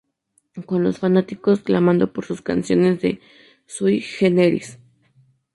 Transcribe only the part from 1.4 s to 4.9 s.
clamando por canciones de Sui Generis.